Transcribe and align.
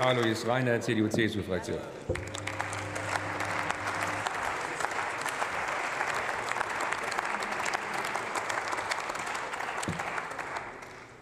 Alois 0.00 0.46
Reiner, 0.46 0.80
CDU-CSU-Fraktion. 0.80 1.76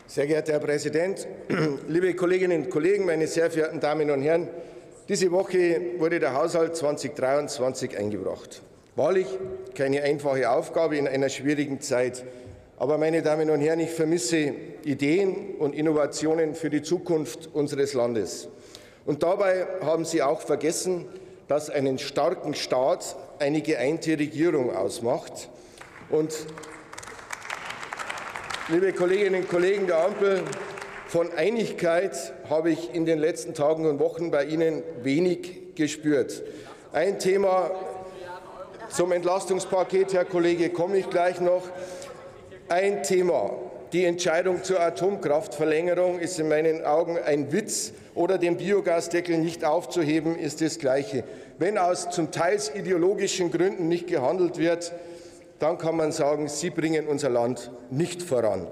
Sehr 0.07 0.27
geehrter 0.29 0.53
Herr 0.53 0.61
Präsident, 0.61 1.27
liebe 1.89 2.15
Kolleginnen 2.15 2.63
und 2.63 2.71
Kollegen, 2.71 3.05
meine 3.05 3.27
sehr 3.27 3.51
verehrten 3.51 3.81
Damen 3.81 4.13
und 4.13 4.23
Herren! 4.23 4.47
Diese 5.09 5.33
Woche 5.33 5.81
wurde 5.99 6.21
der 6.21 6.35
Haushalt 6.35 6.77
2023 6.77 7.99
eingebracht. 7.99 8.63
Wahrlich 8.95 9.27
keine 9.75 10.05
einfache 10.05 10.49
Aufgabe 10.49 10.97
in 10.97 11.09
einer 11.09 11.31
schwierigen 11.31 11.81
Zeit. 11.81 12.25
Aber, 12.77 12.97
meine 12.97 13.23
Damen 13.23 13.51
und 13.51 13.61
Herren, 13.61 13.81
ich 13.81 13.91
vermisse 13.91 14.55
Ideen 14.85 15.57
und 15.59 15.75
Innovationen 15.75 16.55
für 16.55 16.71
die 16.71 16.83
Zukunft 16.83 17.49
unseres 17.53 17.93
Landes. 17.93 18.49
Und 19.09 19.23
dabei 19.23 19.67
haben 19.81 20.05
Sie 20.05 20.23
auch 20.23 20.43
vergessen, 20.43 21.07
dass 21.49 21.71
einen 21.71 21.99
starken 21.99 22.55
Staat 22.55 23.17
eine 23.39 23.63
geeinte 23.63 24.19
Regierung 24.19 24.77
ausmacht. 24.77 25.49
Und 26.11 26.35
Liebe 28.69 28.93
Kolleginnen 28.93 29.45
und 29.45 29.49
Kollegen 29.49 29.87
der 29.87 30.05
Ampel, 30.05 30.43
von 31.07 31.33
Einigkeit 31.33 32.35
habe 32.51 32.71
ich 32.71 32.93
in 32.93 33.07
den 33.07 33.19
letzten 33.19 33.55
Tagen 33.55 33.87
und 33.87 33.99
Wochen 33.99 34.31
bei 34.31 34.45
Ihnen 34.45 34.83
wenig 35.03 35.75
gespürt. 35.75 36.43
Ein 36.93 37.19
Thema 37.19 37.71
zum 38.91 39.13
Entlastungspaket, 39.13 40.13
Herr 40.13 40.27
Kollege, 40.27 40.69
komme 40.69 40.99
ich 40.99 41.09
gleich 41.09 41.41
noch. 41.41 41.63
Ein 42.69 43.03
Thema. 43.05 43.53
Die 43.95 44.05
Entscheidung 44.05 44.65
zur 44.65 44.81
Atomkraftverlängerung 44.81 46.19
ist 46.19 46.39
in 46.39 46.49
meinen 46.49 46.85
Augen 46.85 47.19
ein 47.19 47.53
Witz 47.53 47.95
oder 48.15 48.37
den 48.37 48.59
Biogasdeckel 48.59 49.39
nicht 49.39 49.65
aufzuheben, 49.65 50.39
ist 50.39 50.61
das 50.61 50.79
Gleiche. 50.79 51.25
Wenn 51.59 51.79
aus 51.79 52.11
zum 52.11 52.31
Teils 52.31 52.75
ideologischen 52.75 53.51
Gründen 53.51 53.89
nicht 53.89 54.07
gehandelt 54.07 54.59
wird, 54.59 54.93
dann 55.59 55.79
kann 55.79 55.97
man 55.97 56.13
sagen, 56.13 56.49
Sie 56.49 56.69
bringen 56.69 57.07
unser 57.07 57.31
Land 57.31 57.71
nicht 57.89 58.23
voran. 58.23 58.67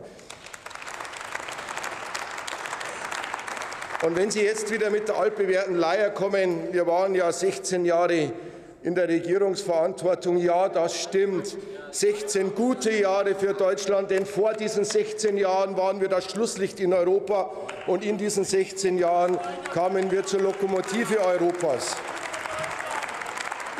Und 4.05 4.17
wenn 4.17 4.30
Sie 4.30 4.42
jetzt 4.42 4.70
wieder 4.70 4.91
mit 4.91 5.08
der 5.08 5.17
altbewährten 5.17 5.77
Leier 5.77 6.11
kommen, 6.11 6.73
wir 6.73 6.86
waren 6.86 7.14
ja 7.14 7.33
16 7.33 7.86
Jahre 7.86 8.33
in 8.87 8.95
der 8.95 9.09
Regierungsverantwortung, 9.09 10.37
ja, 10.37 10.69
das 10.69 11.03
stimmt. 11.03 11.56
16 11.91 12.55
gute 12.55 12.92
Jahre 12.92 13.34
für 13.34 13.53
Deutschland, 13.53 14.12
denn 14.12 14.25
vor 14.25 14.53
diesen 14.53 14.84
16 14.84 15.37
Jahren 15.37 15.77
waren 15.77 16.01
wir 16.01 16.09
das 16.09 16.31
Schlusslicht 16.31 16.79
in 16.79 16.92
Europa 16.92 17.51
und 17.89 18.05
in 18.05 18.17
diesen 18.17 18.45
16 18.45 18.97
Jahren 18.97 19.39
kamen 19.75 20.12
wir 20.12 20.25
zur 20.25 20.41
Lokomotive 20.41 21.19
Europas. 21.19 21.97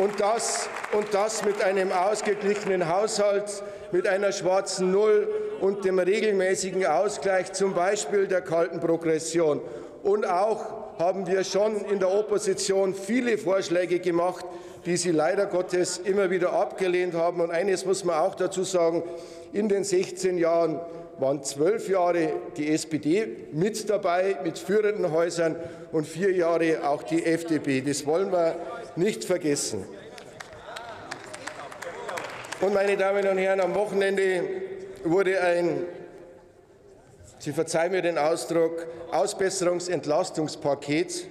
Und 0.01 0.19
das 0.19 0.69
und 0.91 1.07
das 1.15 1.45
mit 1.45 1.62
einem 1.62 1.93
ausgeglichenen 1.93 2.89
Haushalt, 2.89 3.62
mit 3.93 4.09
einer 4.09 4.33
schwarzen 4.33 4.91
Null 4.91 5.29
und 5.61 5.84
dem 5.84 6.01
regelmäßigen 6.01 6.84
Ausgleich 6.84 7.53
zum 7.53 7.75
Beispiel 7.75 8.27
der 8.27 8.41
kalten 8.41 8.81
Progression. 8.81 9.61
Und 10.03 10.27
auch 10.27 10.99
haben 10.99 11.29
wir 11.29 11.45
schon 11.45 11.77
in 11.84 12.01
der 12.01 12.12
Opposition 12.12 12.93
viele 12.93 13.39
Vorschläge 13.39 14.01
gemacht, 14.01 14.45
die 14.87 14.97
Sie 14.97 15.11
leider 15.11 15.47
Gottes 15.47 15.98
immer 15.98 16.31
wieder 16.31 16.53
abgelehnt 16.53 17.15
haben. 17.15 17.41
Und 17.41 17.51
eines 17.51 17.84
muss 17.84 18.05
man 18.05 18.20
auch 18.20 18.37
dazu 18.37 18.62
sagen, 18.62 19.03
in 19.53 19.69
den 19.69 19.83
16 19.83 20.39
Jahren 20.39 20.81
waren 21.19 21.43
zwölf 21.43 21.89
Jahre 21.89 22.34
die 22.56 22.73
SPD 22.73 23.27
mit 23.53 23.91
dabei, 23.91 24.37
mit 24.45 24.59
führenden 24.59 25.11
Häusern, 25.11 25.56
und 25.93 26.06
vier 26.06 26.33
Jahre 26.33 26.89
auch 26.89 27.03
die 27.03 27.25
FDP. 27.25 27.81
Das 27.81 28.06
wollen 28.06 28.31
wir 28.31 28.55
nicht 28.97 29.25
vergessen. 29.25 29.84
Und, 32.61 32.75
meine 32.75 32.97
Damen 32.97 33.27
und 33.27 33.39
Herren, 33.39 33.61
am 33.61 33.75
Wochenende 33.75 34.44
wurde 35.05 35.41
ein, 35.41 35.84
Sie 37.39 37.53
verzeihen 37.53 37.93
mir 37.93 38.03
den 38.03 38.19
Ausdruck, 38.19 38.87
Ausbesserungsentlastungspaket 39.12 41.28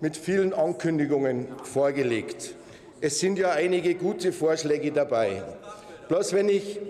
mit 0.00 0.16
vielen 0.16 0.54
Ankündigungen 0.54 1.48
vorgelegt. 1.64 2.54
Es 3.00 3.20
sind 3.20 3.38
ja 3.38 3.52
einige 3.52 3.94
gute 3.94 4.32
Vorschläge 4.32 4.90
dabei. 4.90 5.42
Bloß 6.08 6.32
wenn 6.32 6.48
ich, 6.48 6.80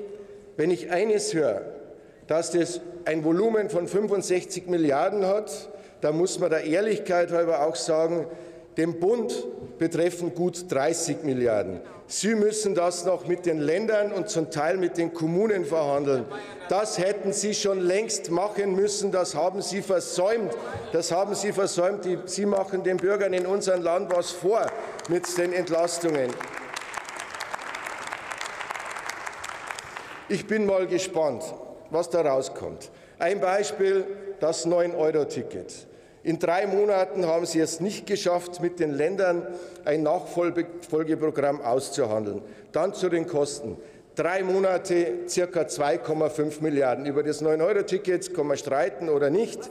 wenn 0.56 0.70
ich 0.70 0.90
eines 0.90 1.34
höre, 1.34 1.60
dass 2.26 2.50
das 2.52 2.80
ein 3.04 3.24
Volumen 3.24 3.68
von 3.68 3.86
65 3.86 4.68
Milliarden 4.68 5.26
hat, 5.26 5.68
dann 6.00 6.16
muss 6.16 6.38
man 6.38 6.48
der 6.48 6.64
Ehrlichkeit 6.64 7.30
halber 7.30 7.66
auch 7.66 7.76
sagen, 7.76 8.26
dem 8.78 9.00
Bund 9.00 9.46
betreffen 9.78 10.34
gut 10.34 10.70
30 10.70 11.24
Milliarden. 11.24 11.80
Sie 12.06 12.34
müssen 12.34 12.74
das 12.74 13.04
noch 13.04 13.26
mit 13.26 13.44
den 13.44 13.58
Ländern 13.58 14.12
und 14.12 14.30
zum 14.30 14.50
Teil 14.50 14.78
mit 14.78 14.96
den 14.96 15.12
Kommunen 15.12 15.66
verhandeln. 15.66 16.24
Das 16.70 16.96
hätten 16.96 17.34
Sie 17.34 17.52
schon 17.52 17.80
längst 17.80 18.30
machen 18.30 18.74
müssen. 18.74 19.12
Das 19.12 19.34
haben 19.34 19.60
Sie 19.60 19.82
versäumt. 19.82 20.56
Das 20.92 21.12
haben 21.12 21.34
Sie 21.34 21.52
versäumt. 21.52 22.08
Sie 22.24 22.46
machen 22.46 22.82
den 22.82 22.96
Bürgern 22.96 23.34
in 23.34 23.46
unserem 23.46 23.82
Land 23.82 24.10
was 24.14 24.30
vor 24.30 24.66
mit 25.08 25.36
den 25.36 25.52
Entlastungen. 25.52 26.30
Ich 30.30 30.46
bin 30.46 30.64
mal 30.64 30.86
gespannt, 30.86 31.42
was 31.90 32.08
da 32.08 32.22
rauskommt. 32.22 32.90
Ein 33.18 33.40
Beispiel, 33.40 34.06
das 34.40 34.66
9-Euro-Ticket. 34.66 35.88
In 36.28 36.38
drei 36.38 36.66
Monaten 36.66 37.24
haben 37.24 37.46
Sie 37.46 37.58
es 37.58 37.80
nicht 37.80 38.06
geschafft, 38.06 38.60
mit 38.60 38.80
den 38.80 38.92
Ländern 38.92 39.46
ein 39.86 40.02
Nachfolgeprogramm 40.02 41.62
auszuhandeln. 41.62 42.42
Dann 42.70 42.92
zu 42.92 43.08
den 43.08 43.26
Kosten. 43.26 43.78
Drei 44.14 44.42
Monate 44.42 45.20
ca. 45.26 45.60
2,5 45.62 46.60
Milliarden. 46.60 47.06
Über 47.06 47.22
das 47.22 47.42
9-Euro-Ticket 47.42 48.34
kann 48.34 48.46
man 48.46 48.58
streiten 48.58 49.08
oder 49.08 49.30
nicht. 49.30 49.70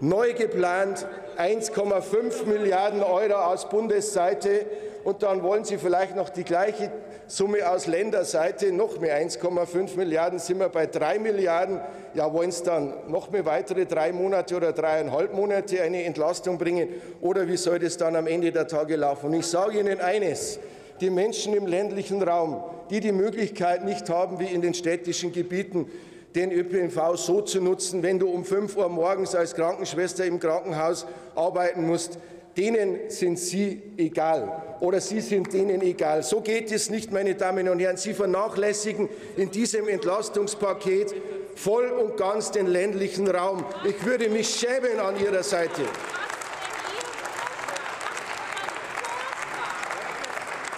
Neu 0.00 0.34
geplant 0.34 1.06
1,5 1.38 2.44
Milliarden 2.48 3.02
Euro 3.02 3.36
aus 3.36 3.70
Bundesseite. 3.70 4.66
Und 5.04 5.22
dann 5.22 5.42
wollen 5.42 5.64
Sie 5.64 5.78
vielleicht 5.78 6.16
noch 6.16 6.28
die 6.28 6.44
gleiche 6.44 6.92
Summe 7.26 7.68
aus 7.68 7.86
Länderseite, 7.86 8.70
noch 8.70 9.00
mehr 9.00 9.18
1,5 9.18 9.96
Milliarden, 9.96 10.38
sind 10.38 10.58
wir 10.58 10.68
bei 10.68 10.86
3 10.86 11.18
Milliarden. 11.18 11.80
Ja, 12.12 12.32
wollen 12.32 12.50
es 12.50 12.62
dann 12.62 12.92
noch 13.08 13.30
mehr 13.30 13.46
weitere 13.46 13.86
drei 13.86 14.12
Monate 14.12 14.56
oder 14.56 14.72
dreieinhalb 14.72 15.32
Monate 15.32 15.82
eine 15.82 16.04
Entlastung 16.04 16.58
bringen? 16.58 16.88
Oder 17.20 17.48
wie 17.48 17.56
soll 17.56 17.78
das 17.78 17.96
dann 17.96 18.14
am 18.14 18.26
Ende 18.26 18.52
der 18.52 18.68
Tage 18.68 18.96
laufen? 18.96 19.26
Und 19.26 19.34
ich 19.34 19.46
sage 19.46 19.80
Ihnen 19.80 20.00
eines. 20.00 20.58
Die 21.00 21.10
Menschen 21.10 21.54
im 21.54 21.66
ländlichen 21.66 22.22
Raum, 22.22 22.62
die 22.90 23.00
die 23.00 23.10
Möglichkeit 23.10 23.84
nicht 23.84 24.08
haben, 24.10 24.38
wie 24.38 24.46
in 24.46 24.60
den 24.60 24.74
städtischen 24.74 25.32
Gebieten, 25.32 25.90
den 26.34 26.52
ÖPNV 26.52 27.16
so 27.16 27.40
zu 27.40 27.60
nutzen, 27.60 28.02
wenn 28.02 28.18
du 28.18 28.28
um 28.28 28.44
5 28.44 28.76
Uhr 28.76 28.88
morgens 28.88 29.34
als 29.34 29.54
Krankenschwester 29.54 30.24
im 30.24 30.38
Krankenhaus 30.38 31.06
arbeiten 31.34 31.86
musst, 31.86 32.18
denen 32.56 33.10
sind 33.10 33.38
Sie 33.38 33.82
egal 33.96 34.76
oder 34.80 35.00
Sie 35.00 35.20
sind 35.20 35.52
denen 35.52 35.82
egal. 35.82 36.22
So 36.22 36.40
geht 36.40 36.70
es 36.70 36.90
nicht, 36.90 37.12
meine 37.12 37.34
Damen 37.34 37.68
und 37.68 37.80
Herren. 37.80 37.96
Sie 37.96 38.14
vernachlässigen 38.14 39.08
in 39.36 39.50
diesem 39.50 39.88
Entlastungspaket 39.88 41.14
voll 41.56 41.88
und 41.88 42.16
ganz 42.16 42.50
den 42.50 42.66
ländlichen 42.66 43.28
Raum. 43.28 43.64
Ich 43.84 44.04
würde 44.04 44.28
mich 44.28 44.48
schämen 44.48 45.00
an 45.00 45.18
Ihrer 45.18 45.42
Seite. 45.42 45.82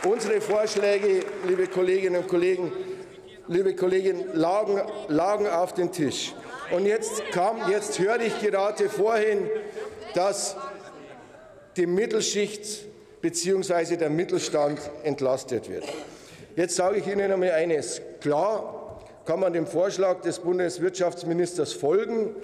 Unsere 0.04 0.40
Vorschläge, 0.40 1.24
liebe 1.48 1.66
Kolleginnen 1.66 2.22
und 2.22 2.28
Kollegen, 2.28 2.72
liebe 3.48 3.74
Kolleginnen, 3.74 4.24
lagen, 4.34 4.80
lagen 5.08 5.48
auf 5.48 5.74
dem 5.74 5.90
Tisch. 5.90 6.32
Und 6.70 6.86
jetzt, 6.86 7.24
kam, 7.32 7.70
jetzt 7.70 7.98
höre 7.98 8.20
ich 8.20 8.40
gerade 8.40 8.88
vorhin, 8.88 9.48
dass 10.14 10.56
die 11.76 11.86
Mittelschicht 11.86 12.86
bzw. 13.20 13.96
der 13.96 14.10
Mittelstand 14.10 14.80
entlastet 15.02 15.68
wird. 15.68 15.84
Jetzt 16.56 16.76
sage 16.76 16.98
ich 16.98 17.06
Ihnen 17.06 17.30
einmal 17.30 17.50
eines. 17.50 18.00
Klar 18.20 19.02
kann 19.26 19.40
man 19.40 19.52
dem 19.52 19.66
Vorschlag 19.66 20.22
des 20.22 20.38
Bundeswirtschaftsministers 20.38 21.72
folgen 21.72 22.34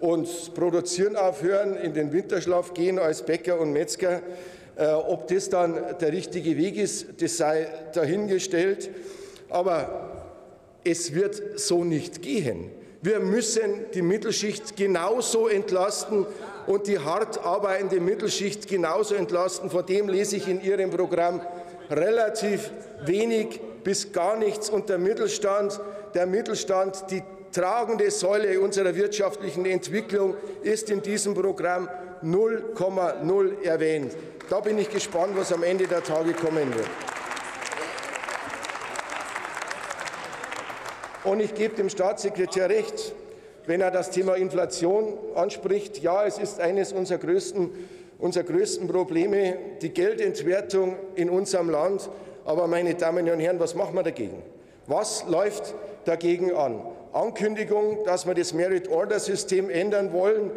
und 0.00 0.54
produzieren 0.54 1.14
aufhören, 1.14 1.76
in 1.76 1.94
den 1.94 2.12
Winterschlaf 2.12 2.74
gehen 2.74 2.98
als 2.98 3.22
Bäcker 3.22 3.60
und 3.60 3.72
Metzger. 3.72 4.22
Äh, 4.76 4.86
ob 4.86 5.28
das 5.28 5.50
dann 5.50 5.78
der 6.00 6.12
richtige 6.12 6.56
Weg 6.56 6.76
ist, 6.76 7.22
das 7.22 7.36
sei 7.36 7.68
dahingestellt. 7.92 8.90
Aber 9.50 10.24
es 10.84 11.14
wird 11.14 11.60
so 11.60 11.84
nicht 11.84 12.22
gehen. 12.22 12.70
Wir 13.02 13.20
müssen 13.20 13.86
die 13.94 14.02
Mittelschicht 14.02 14.76
genauso 14.76 15.48
entlasten 15.48 16.26
und 16.66 16.86
die 16.86 16.98
hart 16.98 17.44
arbeitende 17.44 18.00
Mittelschicht 18.00 18.68
genauso 18.68 19.14
entlasten. 19.14 19.70
Von 19.70 19.86
dem 19.86 20.08
lese 20.08 20.36
ich 20.36 20.48
in 20.48 20.62
Ihrem 20.62 20.90
Programm 20.90 21.40
relativ 21.90 22.70
wenig 23.04 23.60
bis 23.82 24.12
gar 24.12 24.36
nichts. 24.36 24.70
Und 24.70 24.88
der 24.88 24.98
Mittelstand, 24.98 25.80
der 26.14 26.26
Mittelstand, 26.26 27.04
die 27.10 27.22
tragende 27.52 28.10
Säule 28.10 28.60
unserer 28.60 28.94
wirtschaftlichen 28.94 29.66
Entwicklung 29.66 30.36
ist 30.62 30.90
in 30.90 31.02
diesem 31.02 31.34
Programm 31.34 31.88
0,0 32.22 33.62
erwähnt. 33.62 34.12
Da 34.48 34.60
bin 34.60 34.78
ich 34.78 34.90
gespannt, 34.90 35.32
was 35.36 35.52
am 35.52 35.62
Ende 35.62 35.86
der 35.86 36.02
Tage 36.02 36.32
kommen 36.32 36.74
wird. 36.74 36.88
Und 41.24 41.40
ich 41.40 41.54
gebe 41.54 41.74
dem 41.76 41.90
Staatssekretär 41.90 42.68
recht, 42.70 43.14
wenn 43.70 43.82
er 43.82 43.92
das 43.92 44.10
Thema 44.10 44.34
Inflation 44.34 45.16
anspricht. 45.36 46.02
Ja, 46.02 46.26
es 46.26 46.38
ist 46.38 46.58
eines 46.58 46.92
unserer 46.92 47.18
größten, 47.18 47.70
unserer 48.18 48.42
größten 48.42 48.88
Probleme, 48.88 49.56
die 49.80 49.90
Geldentwertung 49.90 50.96
in 51.14 51.30
unserem 51.30 51.70
Land. 51.70 52.10
Aber 52.44 52.66
meine 52.66 52.96
Damen 52.96 53.30
und 53.30 53.38
Herren, 53.38 53.60
was 53.60 53.76
machen 53.76 53.94
wir 53.94 54.02
dagegen? 54.02 54.42
Was 54.88 55.24
läuft 55.28 55.72
dagegen 56.04 56.52
an? 56.52 56.84
Ankündigung, 57.12 57.98
dass 58.04 58.26
wir 58.26 58.34
das 58.34 58.54
Merit-Order-System 58.54 59.70
ändern 59.70 60.12
wollen, 60.12 60.50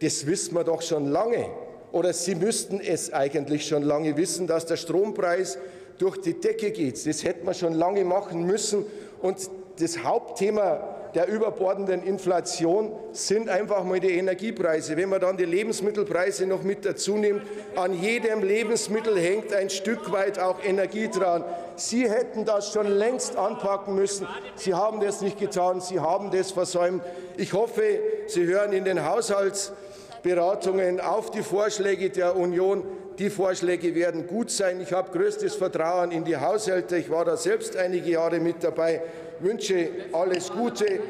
das 0.00 0.26
wissen 0.26 0.54
wir 0.54 0.64
doch 0.64 0.80
schon 0.80 1.08
lange. 1.08 1.50
Oder 1.92 2.14
Sie 2.14 2.36
müssten 2.36 2.80
es 2.80 3.12
eigentlich 3.12 3.66
schon 3.66 3.82
lange 3.82 4.16
wissen, 4.16 4.46
dass 4.46 4.64
der 4.64 4.76
Strompreis 4.76 5.58
durch 5.98 6.22
die 6.22 6.40
Decke 6.40 6.70
geht. 6.70 7.06
Das 7.06 7.22
hätten 7.22 7.46
wir 7.46 7.52
schon 7.52 7.74
lange 7.74 8.06
machen 8.06 8.46
müssen. 8.46 8.86
Und 9.20 9.50
das 9.78 10.02
Hauptthema 10.02 10.96
der 11.16 11.28
überbordenden 11.28 12.02
Inflation 12.02 12.92
sind 13.12 13.48
einfach 13.48 13.84
mal 13.84 13.98
die 13.98 14.10
Energiepreise. 14.18 14.98
Wenn 14.98 15.08
man 15.08 15.18
dann 15.22 15.38
die 15.38 15.46
Lebensmittelpreise 15.46 16.46
noch 16.46 16.62
mit 16.62 16.84
dazu 16.84 17.16
nimmt, 17.16 17.40
an 17.74 17.94
jedem 17.94 18.42
Lebensmittel 18.42 19.18
hängt 19.18 19.50
ein 19.54 19.70
Stück 19.70 20.12
weit 20.12 20.38
auch 20.38 20.62
Energie 20.62 21.08
dran. 21.08 21.42
Sie 21.74 22.06
hätten 22.06 22.44
das 22.44 22.70
schon 22.70 22.86
längst 22.86 23.36
anpacken 23.36 23.94
müssen. 23.94 24.28
Sie 24.56 24.74
haben 24.74 25.00
das 25.00 25.22
nicht 25.22 25.38
getan. 25.38 25.80
Sie 25.80 26.00
haben 26.00 26.30
das 26.30 26.50
versäumt. 26.50 27.02
Ich 27.38 27.54
hoffe, 27.54 27.98
Sie 28.26 28.44
hören 28.44 28.74
in 28.74 28.84
den 28.84 29.02
Haushaltsberatungen 29.06 31.00
auf 31.00 31.30
die 31.30 31.42
Vorschläge 31.42 32.10
der 32.10 32.36
Union. 32.36 32.84
Die 33.18 33.30
Vorschläge 33.30 33.94
werden 33.94 34.26
gut 34.26 34.50
sein. 34.50 34.80
Ich 34.80 34.92
habe 34.92 35.10
größtes 35.10 35.54
Vertrauen 35.54 36.10
in 36.10 36.24
die 36.24 36.36
Haushalte. 36.36 36.98
Ich 36.98 37.10
war 37.10 37.24
da 37.24 37.36
selbst 37.36 37.76
einige 37.76 38.10
Jahre 38.10 38.40
mit 38.40 38.62
dabei 38.62 39.00
wünsche 39.40 39.88
alles 40.12 40.50
Gute 40.50 41.00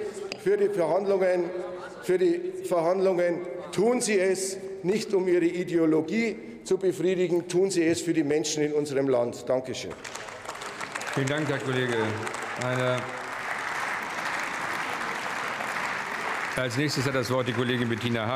für 0.42 0.56
die 0.56 0.68
Verhandlungen. 0.68 1.44
Für 2.02 2.18
die 2.18 2.52
Verhandlungen 2.64 3.40
tun 3.72 4.00
Sie 4.00 4.18
es 4.18 4.56
nicht, 4.82 5.12
um 5.14 5.26
Ihre 5.26 5.44
Ideologie 5.44 6.36
zu 6.64 6.78
befriedigen, 6.78 7.48
tun 7.48 7.70
Sie 7.70 7.84
es 7.84 8.00
für 8.00 8.12
die 8.12 8.24
Menschen 8.24 8.62
in 8.62 8.72
unserem 8.72 9.08
Land. 9.08 9.48
Dankeschön. 9.48 9.92
Vielen 11.14 11.26
Dank, 11.26 11.48
Herr 11.48 11.58
Kollege. 11.58 11.96
Eine 12.64 12.98
Als 16.56 16.78
nächstes 16.78 17.04
hat 17.04 17.14
das 17.14 17.30
Wort 17.30 17.46
die 17.46 17.52
Kollegin 17.52 17.86
Bettina 17.86 18.24